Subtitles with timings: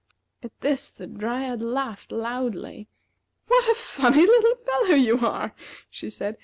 [0.41, 2.87] At this the Dryad laughed loudly.
[3.45, 5.53] "What a funny little fellow you are!"
[5.91, 6.39] she said.